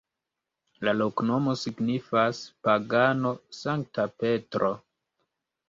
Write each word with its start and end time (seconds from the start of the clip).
La 0.87 0.93
loknomo 1.01 1.55
signifas: 1.65 2.41
pagano-Sankta 2.69 4.09
Petro. 4.25 4.75